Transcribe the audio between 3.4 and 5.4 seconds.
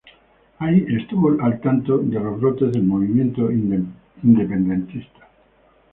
independentista.